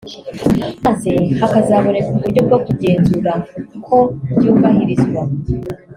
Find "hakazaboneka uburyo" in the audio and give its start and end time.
1.39-2.41